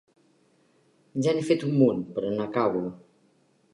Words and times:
Ja 1.27 1.35
n'he 1.39 1.45
fet 1.49 1.65
un 1.67 1.77
munt, 1.81 2.03
però 2.17 2.33
no 2.39 2.43
acabo. 2.47 2.83